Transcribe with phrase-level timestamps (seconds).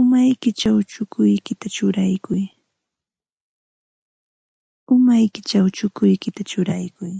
[0.00, 0.76] Umaykićhaw
[5.78, 7.14] chukuykita churaykuy.